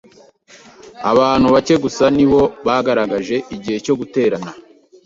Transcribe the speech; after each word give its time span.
Abantu 1.11 1.47
bake 1.55 1.75
gusa 1.83 2.05
ni 2.15 2.25
bo 2.31 2.41
bagaragaje 2.65 3.35
igihe 3.55 3.77
cyo 3.85 3.93
guterana. 3.99 4.51